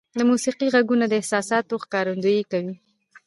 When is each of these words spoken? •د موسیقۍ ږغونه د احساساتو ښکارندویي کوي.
•د 0.19 0.19
موسیقۍ 0.29 0.67
ږغونه 0.75 1.05
د 1.07 1.13
احساساتو 1.19 1.73
ښکارندویي 1.83 2.43
کوي. 2.51 2.75